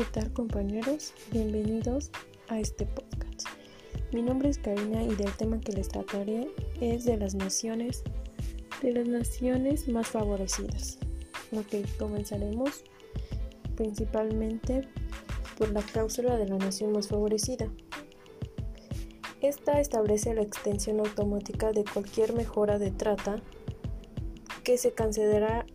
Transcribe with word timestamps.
¿qué 0.00 0.06
tal 0.18 0.32
compañeros? 0.32 1.12
Bienvenidos 1.30 2.10
a 2.48 2.58
este 2.58 2.86
podcast. 2.86 3.46
Mi 4.14 4.22
nombre 4.22 4.48
es 4.48 4.56
Karina 4.56 5.02
y 5.02 5.14
del 5.14 5.30
tema 5.36 5.60
que 5.60 5.72
les 5.72 5.88
trataré 5.88 6.48
es 6.80 7.04
de 7.04 7.18
las 7.18 7.34
naciones, 7.34 8.02
de 8.80 8.92
las 8.92 9.06
naciones 9.06 9.88
más 9.88 10.08
favorecidas. 10.08 10.96
Ok, 11.52 11.86
comenzaremos 11.98 12.82
principalmente 13.76 14.88
por 15.58 15.70
la 15.70 15.82
cláusula 15.82 16.38
de 16.38 16.48
la 16.48 16.56
nación 16.56 16.92
más 16.92 17.08
favorecida. 17.08 17.70
Esta 19.42 19.82
establece 19.82 20.32
la 20.32 20.40
extensión 20.40 21.00
automática 21.00 21.72
de 21.72 21.84
cualquier 21.84 22.32
mejora 22.32 22.78
de 22.78 22.90
trata 22.90 23.42
que 24.64 24.78
se 24.78 24.94
concederá 24.94 25.66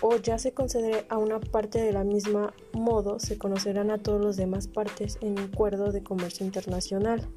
o 0.00 0.16
ya 0.16 0.38
se 0.38 0.52
concede 0.52 1.04
a 1.08 1.18
una 1.18 1.40
parte 1.40 1.80
de 1.80 1.92
la 1.92 2.04
misma 2.04 2.54
modo 2.72 3.18
se 3.18 3.38
conocerán 3.38 3.90
a 3.90 3.98
todas 3.98 4.24
las 4.24 4.36
demás 4.36 4.66
partes 4.66 5.18
en 5.20 5.32
un 5.32 5.50
acuerdo 5.52 5.92
de 5.92 6.02
comercio 6.02 6.46
internacional. 6.46 7.28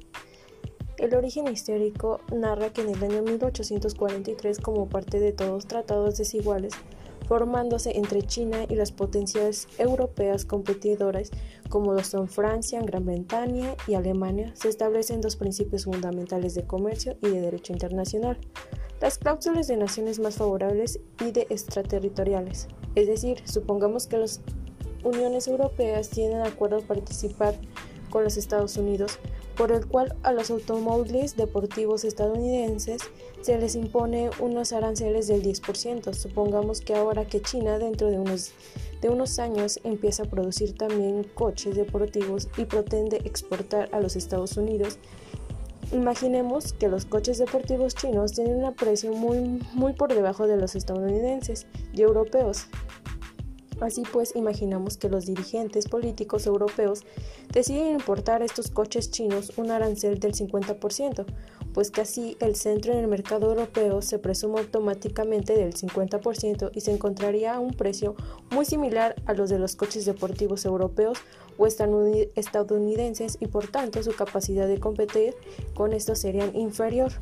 El 0.96 1.14
origen 1.14 1.48
histórico 1.48 2.20
narra 2.32 2.70
que 2.70 2.82
en 2.82 2.90
el 2.90 3.02
año 3.02 3.22
1843 3.22 4.58
como 4.60 4.88
parte 4.88 5.18
de 5.18 5.32
todos 5.32 5.66
tratados 5.66 6.16
desiguales 6.16 6.74
formándose 7.26 7.96
entre 7.96 8.22
China 8.22 8.64
y 8.68 8.74
las 8.74 8.92
potencias 8.92 9.66
europeas 9.78 10.44
competidoras 10.44 11.30
como 11.68 11.94
lo 11.94 12.04
son 12.04 12.28
Francia, 12.28 12.80
Gran 12.82 13.06
Bretaña 13.06 13.74
y 13.86 13.94
Alemania, 13.94 14.52
se 14.54 14.68
establecen 14.68 15.20
dos 15.20 15.36
principios 15.36 15.84
fundamentales 15.84 16.54
de 16.54 16.66
comercio 16.66 17.16
y 17.22 17.28
de 17.28 17.40
derecho 17.40 17.72
internacional 17.72 18.38
las 19.04 19.18
cláusulas 19.18 19.66
de 19.66 19.76
naciones 19.76 20.18
más 20.18 20.36
favorables 20.36 20.98
y 21.20 21.30
de 21.30 21.42
extraterritoriales. 21.50 22.68
Es 22.94 23.06
decir, 23.06 23.42
supongamos 23.44 24.06
que 24.06 24.16
las 24.16 24.40
uniones 25.02 25.46
europeas 25.46 26.08
tienen 26.08 26.40
acuerdo 26.40 26.80
participar 26.80 27.54
con 28.08 28.24
los 28.24 28.38
Estados 28.38 28.78
Unidos, 28.78 29.18
por 29.58 29.72
el 29.72 29.86
cual 29.86 30.16
a 30.22 30.32
los 30.32 30.50
automóviles 30.50 31.36
deportivos 31.36 32.04
estadounidenses 32.04 33.02
se 33.42 33.58
les 33.58 33.74
impone 33.74 34.30
unos 34.40 34.72
aranceles 34.72 35.26
del 35.26 35.42
10%. 35.42 36.14
Supongamos 36.14 36.80
que 36.80 36.94
ahora 36.94 37.26
que 37.26 37.42
China 37.42 37.78
dentro 37.78 38.08
de 38.08 38.18
unos, 38.18 38.52
de 39.02 39.10
unos 39.10 39.38
años 39.38 39.80
empieza 39.84 40.22
a 40.22 40.30
producir 40.30 40.78
también 40.78 41.24
coches 41.34 41.76
deportivos 41.76 42.48
y 42.56 42.64
pretende 42.64 43.18
exportar 43.26 43.90
a 43.92 44.00
los 44.00 44.16
Estados 44.16 44.56
Unidos, 44.56 44.98
Imaginemos 45.92 46.72
que 46.72 46.88
los 46.88 47.04
coches 47.04 47.38
deportivos 47.38 47.94
chinos 47.94 48.32
tienen 48.32 48.64
un 48.64 48.74
precio 48.74 49.12
muy, 49.12 49.60
muy 49.72 49.92
por 49.92 50.12
debajo 50.12 50.46
de 50.46 50.56
los 50.56 50.74
estadounidenses 50.74 51.66
y 51.92 52.02
europeos. 52.02 52.66
Así 53.84 54.02
pues, 54.10 54.34
imaginamos 54.34 54.96
que 54.96 55.08
los 55.08 55.26
dirigentes 55.26 55.88
políticos 55.88 56.46
europeos 56.46 57.04
deciden 57.52 57.92
importar 57.92 58.40
a 58.40 58.46
estos 58.46 58.70
coches 58.70 59.10
chinos 59.10 59.52
un 59.56 59.70
arancel 59.70 60.18
del 60.18 60.32
50%, 60.32 61.26
pues 61.74 61.90
que 61.90 62.00
así 62.00 62.36
el 62.40 62.56
centro 62.56 62.92
en 62.92 63.00
el 63.00 63.08
mercado 63.08 63.50
europeo 63.50 64.00
se 64.00 64.18
presume 64.18 64.60
automáticamente 64.60 65.54
del 65.54 65.74
50% 65.74 66.70
y 66.72 66.80
se 66.80 66.92
encontraría 66.92 67.54
a 67.54 67.60
un 67.60 67.72
precio 67.72 68.14
muy 68.50 68.64
similar 68.64 69.16
a 69.26 69.34
los 69.34 69.50
de 69.50 69.58
los 69.58 69.76
coches 69.76 70.06
deportivos 70.06 70.64
europeos 70.64 71.18
o 71.58 71.66
estadounidenses 71.66 73.36
y 73.40 73.46
por 73.48 73.66
tanto 73.66 74.02
su 74.02 74.14
capacidad 74.14 74.66
de 74.66 74.80
competir 74.80 75.34
con 75.74 75.92
estos 75.92 76.20
serían 76.20 76.56
inferior. 76.56 77.12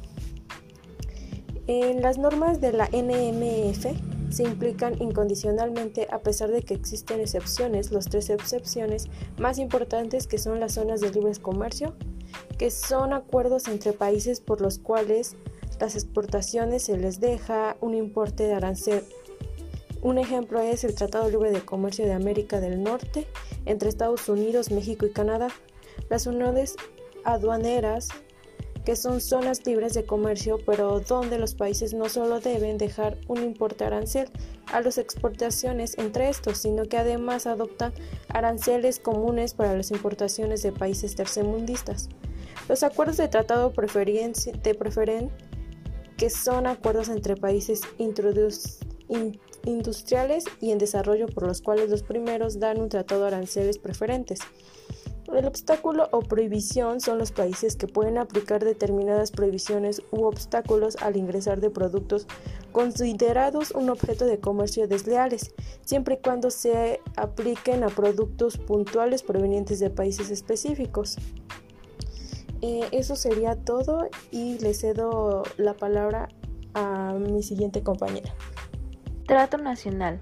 En 1.67 2.03
las 2.03 2.19
normas 2.19 2.61
de 2.61 2.73
la 2.73 2.89
NMF 2.93 4.12
se 4.33 4.45
implican 4.45 5.01
incondicionalmente 5.01 6.09
a 6.11 6.21
pesar 6.21 6.51
de 6.51 6.63
que 6.63 6.75
existen 6.75 7.21
excepciones, 7.21 7.93
las 7.93 8.07
tres 8.07 8.31
excepciones 8.31 9.09
más 9.39 9.59
importantes 9.59 10.27
que 10.27 10.39
son 10.39 10.59
las 10.59 10.73
zonas 10.73 11.01
de 11.01 11.11
libre 11.11 11.33
comercio, 11.41 11.95
que 12.59 12.71
son 12.71 13.13
acuerdos 13.13 13.69
entre 13.69 13.93
países 13.93 14.41
por 14.41 14.63
los 14.63 14.79
cuales 14.79 15.37
las 15.81 15.95
exportaciones 15.95 16.85
se 16.85 16.97
les 16.97 17.21
deja 17.21 17.77
un 17.81 17.95
importe 17.95 18.45
de 18.45 18.55
arancel. 18.55 19.05
Un 20.01 20.19
ejemplo 20.19 20.61
es 20.61 20.83
el 20.83 20.95
Tratado 20.95 21.29
Libre 21.29 21.53
de 21.53 21.65
Comercio 21.65 22.07
de 22.07 22.13
América 22.13 22.59
del 22.59 22.83
Norte 22.83 23.27
entre 23.67 23.89
Estados 23.89 24.29
Unidos, 24.29 24.71
México 24.71 25.07
y 25.07 25.11
Canadá. 25.11 25.49
Las 26.09 26.27
uniones 26.27 26.77
aduaneras 27.25 28.09
que 28.85 28.97
son 28.97 29.21
zonas 29.21 29.65
libres 29.65 29.95
de 29.95 30.05
comercio, 30.05 30.59
pero 30.67 31.01
donde 31.01 31.39
los 31.39 31.55
países 31.55 31.95
no 31.95 32.09
solo 32.09 32.41
deben 32.41 32.79
dejar 32.79 33.17
un 33.29 33.43
importe 33.43 33.85
arancel 33.85 34.29
a 34.67 34.81
las 34.81 34.99
exportaciones 34.99 35.97
entre 35.99 36.29
estos, 36.29 36.59
sino 36.59 36.85
que 36.85 36.97
además 36.97 37.47
adoptan 37.47 37.93
aranceles 38.29 38.99
comunes 38.99 39.55
para 39.55 39.77
las 39.77 39.91
importaciones 39.91 40.63
de 40.63 40.73
países 40.73 41.15
tercermundistas. 41.15 42.09
Los 42.69 42.83
acuerdos 42.83 43.17
de 43.17 43.29
tratado 43.29 43.71
de 43.71 44.75
preferen 44.75 45.31
que 46.17 46.31
son 46.31 46.67
acuerdos 46.67 47.09
entre 47.09 47.37
países 47.37 47.83
industriales 49.65 50.45
y 50.61 50.71
en 50.71 50.79
desarrollo 50.79 51.27
por 51.27 51.47
los 51.47 51.63
cuales 51.63 51.91
los 51.91 52.03
primeros 52.03 52.61
dan 52.61 52.81
un 52.81 52.89
tratado 52.89 53.23
de 53.23 53.29
aranceles 53.29 53.79
preferentes. 53.79 54.41
El 55.33 55.47
obstáculo 55.47 56.09
o 56.13 56.21
prohibición 56.21 57.01
son 57.01 57.19
los 57.19 57.33
países 57.33 57.77
que 57.77 57.87
pueden 57.87 58.19
aplicar 58.19 58.63
determinadas 58.63 59.31
prohibiciones 59.31 60.03
u 60.11 60.25
obstáculos 60.25 60.97
al 61.01 61.17
ingresar 61.17 61.61
de 61.61 61.71
productos 61.71 62.27
considerados 62.71 63.71
un 63.71 63.89
objeto 63.89 64.27
de 64.27 64.41
comercio 64.41 64.87
desleales, 64.87 65.55
siempre 65.85 66.17
y 66.17 66.19
cuando 66.19 66.51
se 66.51 67.01
apliquen 67.17 67.83
a 67.83 67.89
productos 67.89 68.59
puntuales 68.59 69.23
provenientes 69.23 69.81
de 69.81 69.89
países 69.89 70.31
específicos. 70.31 71.17
Eh, 72.61 72.87
eso 72.93 73.17
sería 73.17 73.57
todo 73.57 74.09
y 74.31 74.59
le 74.59 74.75
cedo 74.75 75.45
la 75.57 75.75
palabra 75.75 76.29
a 76.75 77.15
mi 77.15 77.43
siguiente 77.43 77.83
compañera. 77.83 78.35
Trato 79.27 79.57
nacional. 79.57 80.21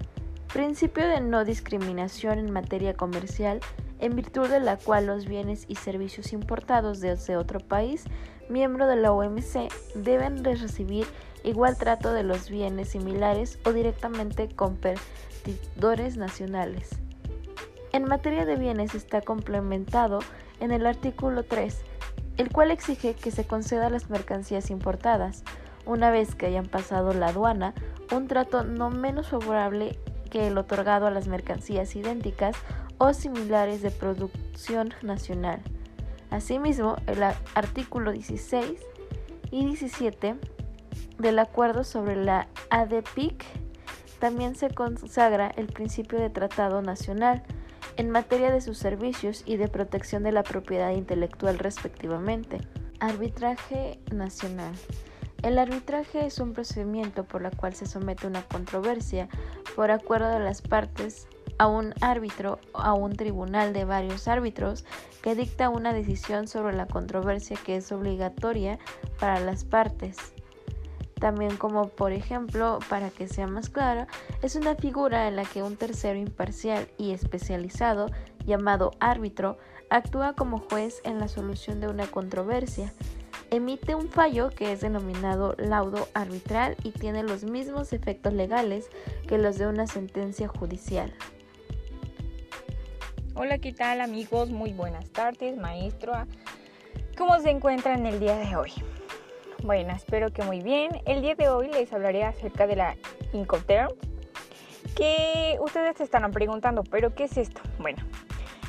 Principio 0.53 1.07
de 1.07 1.21
no 1.21 1.45
discriminación 1.45 2.39
en 2.39 2.51
materia 2.51 2.93
comercial 2.93 3.59
en 4.01 4.15
virtud 4.15 4.49
de 4.49 4.59
la 4.59 4.77
cual 4.77 5.05
los 5.05 5.25
bienes 5.25 5.65
y 5.69 5.75
servicios 5.75 6.33
importados 6.33 6.99
desde 6.99 7.37
otro 7.37 7.59
país 7.59 8.03
miembro 8.49 8.87
de 8.87 8.97
la 8.97 9.13
OMC 9.13 9.71
deben 9.95 10.43
recibir 10.43 11.07
igual 11.43 11.77
trato 11.77 12.11
de 12.11 12.23
los 12.23 12.49
bienes 12.49 12.89
similares 12.89 13.59
o 13.65 13.71
directamente 13.71 14.49
competidores 14.49 16.17
nacionales. 16.17 16.89
En 17.93 18.05
materia 18.05 18.45
de 18.45 18.55
bienes 18.55 18.95
está 18.95 19.21
complementado 19.21 20.19
en 20.59 20.71
el 20.71 20.85
artículo 20.85 21.43
3, 21.43 21.81
el 22.37 22.51
cual 22.51 22.71
exige 22.71 23.13
que 23.13 23.31
se 23.31 23.45
conceda 23.45 23.87
a 23.87 23.89
las 23.89 24.09
mercancías 24.09 24.69
importadas, 24.69 25.43
una 25.85 26.11
vez 26.11 26.35
que 26.35 26.45
hayan 26.45 26.67
pasado 26.67 27.13
la 27.13 27.27
aduana, 27.27 27.73
un 28.11 28.27
trato 28.27 28.63
no 28.63 28.89
menos 28.89 29.29
favorable 29.29 29.97
que 30.29 30.47
el 30.47 30.57
otorgado 30.57 31.07
a 31.07 31.11
las 31.11 31.27
mercancías 31.27 31.95
idénticas 31.95 32.55
o 33.01 33.15
similares 33.15 33.81
de 33.81 33.89
producción 33.89 34.93
nacional. 35.01 35.59
Asimismo, 36.29 36.97
el 37.07 37.23
artículo 37.55 38.11
16 38.11 38.79
y 39.49 39.65
17 39.65 40.35
del 41.17 41.39
acuerdo 41.39 41.83
sobre 41.83 42.15
la 42.15 42.47
ADPIC 42.69 43.43
también 44.19 44.53
se 44.53 44.69
consagra 44.69 45.49
el 45.57 45.65
principio 45.65 46.19
de 46.19 46.29
tratado 46.29 46.83
nacional 46.83 47.41
en 47.97 48.11
materia 48.11 48.51
de 48.51 48.61
sus 48.61 48.77
servicios 48.77 49.41
y 49.47 49.57
de 49.57 49.67
protección 49.67 50.21
de 50.21 50.33
la 50.33 50.43
propiedad 50.43 50.91
intelectual 50.91 51.57
respectivamente. 51.57 52.59
Arbitraje 52.99 53.99
nacional. 54.13 54.75
El 55.41 55.57
arbitraje 55.57 56.27
es 56.27 56.37
un 56.37 56.53
procedimiento 56.53 57.23
por 57.23 57.43
el 57.43 57.57
cual 57.57 57.73
se 57.73 57.87
somete 57.87 58.27
una 58.27 58.43
controversia 58.43 59.27
por 59.75 59.89
acuerdo 59.89 60.29
de 60.29 60.39
las 60.39 60.61
partes 60.61 61.27
a 61.61 61.67
un 61.67 61.93
árbitro 62.01 62.57
a 62.73 62.95
un 62.95 63.15
tribunal 63.15 63.71
de 63.71 63.85
varios 63.85 64.27
árbitros 64.27 64.83
que 65.21 65.35
dicta 65.35 65.69
una 65.69 65.93
decisión 65.93 66.47
sobre 66.47 66.75
la 66.75 66.87
controversia 66.87 67.55
que 67.63 67.75
es 67.75 67.91
obligatoria 67.91 68.79
para 69.19 69.39
las 69.39 69.63
partes. 69.63 70.17
También 71.19 71.57
como 71.57 71.89
por 71.89 72.13
ejemplo, 72.13 72.79
para 72.89 73.11
que 73.11 73.27
sea 73.27 73.45
más 73.45 73.69
claro, 73.69 74.07
es 74.41 74.55
una 74.55 74.73
figura 74.73 75.27
en 75.27 75.35
la 75.35 75.45
que 75.45 75.61
un 75.61 75.77
tercero 75.77 76.17
imparcial 76.17 76.87
y 76.97 77.11
especializado, 77.11 78.07
llamado 78.43 78.89
árbitro, 78.99 79.59
actúa 79.91 80.33
como 80.33 80.57
juez 80.67 80.99
en 81.03 81.19
la 81.19 81.27
solución 81.27 81.79
de 81.79 81.89
una 81.89 82.07
controversia. 82.07 82.91
Emite 83.51 83.93
un 83.93 84.09
fallo 84.09 84.49
que 84.49 84.71
es 84.71 84.81
denominado 84.81 85.53
laudo 85.59 86.07
arbitral 86.15 86.75
y 86.81 86.89
tiene 86.89 87.21
los 87.21 87.43
mismos 87.43 87.93
efectos 87.93 88.33
legales 88.33 88.89
que 89.27 89.37
los 89.37 89.59
de 89.59 89.67
una 89.67 89.85
sentencia 89.85 90.47
judicial. 90.47 91.13
Hola, 93.33 93.59
¿qué 93.59 93.71
tal 93.71 94.01
amigos? 94.01 94.49
Muy 94.49 94.73
buenas 94.73 95.09
tardes, 95.09 95.55
maestro. 95.55 96.11
¿Cómo 97.17 97.39
se 97.39 97.49
encuentran 97.49 98.05
el 98.05 98.19
día 98.19 98.35
de 98.35 98.57
hoy? 98.57 98.71
Bueno, 99.63 99.93
espero 99.95 100.33
que 100.33 100.43
muy 100.43 100.59
bien. 100.59 101.01
El 101.05 101.21
día 101.21 101.35
de 101.35 101.47
hoy 101.47 101.69
les 101.69 101.93
hablaré 101.93 102.25
acerca 102.25 102.67
de 102.67 102.75
la 102.75 102.97
Incoterms, 103.31 103.93
que 104.97 105.57
ustedes 105.61 105.95
se 105.95 106.03
estarán 106.03 106.31
preguntando, 106.31 106.83
¿pero 106.83 107.15
qué 107.15 107.23
es 107.23 107.37
esto? 107.37 107.61
Bueno, 107.79 108.03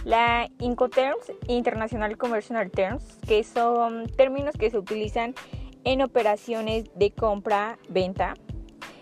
La 0.04 0.48
Incoterms, 0.60 1.32
International 1.48 2.16
Commercial 2.16 2.70
Terms, 2.70 3.18
que 3.26 3.42
son 3.42 4.06
términos 4.16 4.54
que 4.56 4.70
se 4.70 4.78
utilizan 4.78 5.34
en 5.82 6.02
operaciones 6.02 6.84
de 6.94 7.10
compra-venta 7.10 8.34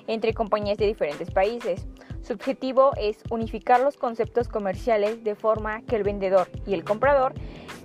entre 0.06 0.32
compañías 0.32 0.78
de 0.78 0.86
diferentes 0.86 1.30
países. 1.30 1.86
Su 2.22 2.34
objetivo 2.34 2.92
es 2.96 3.18
unificar 3.30 3.80
los 3.80 3.96
conceptos 3.96 4.48
comerciales 4.48 5.24
de 5.24 5.34
forma 5.34 5.82
que 5.82 5.96
el 5.96 6.04
vendedor 6.04 6.48
y 6.66 6.74
el 6.74 6.84
comprador 6.84 7.34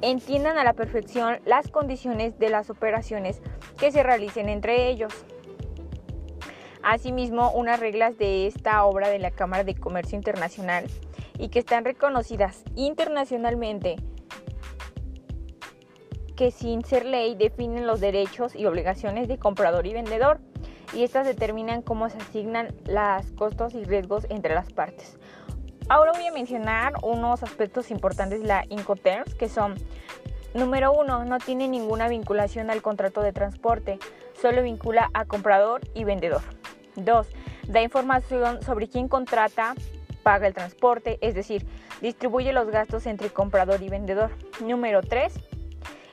entiendan 0.02 0.58
a 0.58 0.64
la 0.64 0.74
perfección 0.74 1.40
las 1.46 1.70
condiciones 1.70 2.38
de 2.38 2.50
las 2.50 2.70
operaciones 2.70 3.42
que 3.80 3.92
se 3.92 4.04
realicen 4.04 4.50
entre 4.50 4.90
ellos. 4.90 5.14
Asimismo, 6.84 7.52
unas 7.52 7.80
reglas 7.80 8.18
de 8.18 8.46
esta 8.46 8.86
obra 8.86 9.10
de 9.10 9.20
la 9.20 9.32
Cámara 9.32 9.64
de 9.64 9.74
Comercio 9.74 10.18
Internacional 10.18 10.86
y 11.40 11.50
que 11.50 11.60
están 11.60 11.84
reconocidas 11.84 12.64
internacionalmente 12.76 13.96
que 16.36 16.52
sin 16.52 16.84
ser 16.84 17.06
ley 17.06 17.36
definen 17.36 17.88
los 17.88 18.02
derechos 18.02 18.56
y 18.56 18.66
obligaciones 18.66 19.28
de 19.28 19.38
comprador 19.38 19.88
y 19.88 19.94
vendedor 19.94 20.40
y 20.96 21.04
estas 21.04 21.28
determinan 21.28 21.82
cómo 21.82 22.10
se 22.10 22.18
asignan 22.18 22.74
los 22.86 23.32
costos 23.34 23.76
y 23.76 23.84
riesgos 23.84 24.26
entre 24.30 24.56
las 24.56 24.72
partes. 24.72 25.18
Ahora 25.90 26.14
voy 26.14 26.26
a 26.26 26.32
mencionar 26.32 26.94
unos 27.04 27.44
aspectos 27.44 27.92
importantes 27.92 28.42
de 28.42 28.48
la 28.48 28.66
Incoterms 28.70 29.36
que 29.36 29.50
son 29.50 29.76
Número 30.56 30.94
uno, 30.94 31.26
no 31.26 31.38
tiene 31.38 31.68
ninguna 31.68 32.08
vinculación 32.08 32.70
al 32.72 32.82
contrato 32.82 33.22
de 33.22 33.34
transporte, 33.34 34.00
solo 34.42 34.64
vincula 34.64 35.10
a 35.14 35.26
comprador 35.26 35.82
y 35.94 36.06
vendedor. 36.06 36.42
2. 36.96 37.28
Da 37.68 37.82
información 37.82 38.62
sobre 38.64 38.88
quién 38.88 39.10
contrata, 39.10 39.76
paga 40.24 40.48
el 40.48 40.54
transporte, 40.54 41.18
es 41.20 41.36
decir, 41.36 41.68
distribuye 42.02 42.54
los 42.54 42.70
gastos 42.70 43.06
entre 43.06 43.32
comprador 43.32 43.84
y 43.84 43.90
vendedor. 43.90 44.32
Número 44.62 45.02
3. 45.02 45.34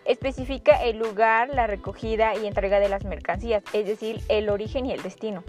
Especifica 0.04 0.82
el 0.82 0.98
lugar, 0.98 1.50
la 1.54 1.66
recogida 1.66 2.36
y 2.36 2.46
entrega 2.46 2.80
de 2.80 2.88
las 2.88 3.04
mercancías, 3.04 3.62
es 3.72 3.86
decir, 3.86 4.20
el 4.28 4.48
origen 4.48 4.86
y 4.86 4.92
el 4.92 5.02
destino. 5.02 5.44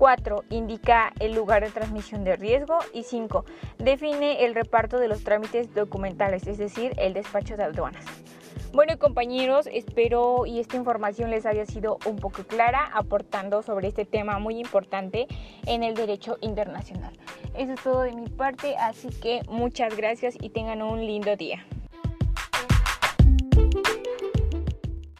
4. 0.00 0.44
Indica 0.48 1.12
el 1.20 1.34
lugar 1.34 1.62
de 1.62 1.70
transmisión 1.70 2.24
de 2.24 2.34
riesgo. 2.34 2.78
Y 2.94 3.02
5. 3.02 3.44
Define 3.78 4.46
el 4.46 4.54
reparto 4.54 4.98
de 4.98 5.08
los 5.08 5.22
trámites 5.22 5.74
documentales, 5.74 6.46
es 6.46 6.56
decir, 6.56 6.94
el 6.96 7.12
despacho 7.12 7.58
de 7.58 7.64
aduanas. 7.64 8.06
Bueno 8.72 8.98
compañeros, 8.98 9.68
espero 9.70 10.46
y 10.46 10.60
esta 10.60 10.76
información 10.76 11.28
les 11.30 11.44
haya 11.44 11.66
sido 11.66 11.98
un 12.06 12.16
poco 12.16 12.44
clara, 12.44 12.88
aportando 12.94 13.62
sobre 13.62 13.88
este 13.88 14.04
tema 14.04 14.38
muy 14.38 14.58
importante 14.58 15.26
en 15.66 15.82
el 15.82 15.94
derecho 15.94 16.38
internacional. 16.40 17.12
Eso 17.54 17.72
es 17.72 17.82
todo 17.82 18.02
de 18.02 18.12
mi 18.12 18.28
parte, 18.28 18.76
así 18.76 19.08
que 19.08 19.42
muchas 19.48 19.96
gracias 19.96 20.36
y 20.40 20.50
tengan 20.50 20.82
un 20.82 21.04
lindo 21.04 21.34
día. 21.34 21.66